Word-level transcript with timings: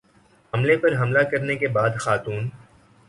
عملے 0.53 0.77
پر 0.77 0.95
حملہ 1.01 1.23
کرنے 1.31 1.55
کے 1.55 1.67
بعد 1.67 1.99
خاتون 1.99 2.49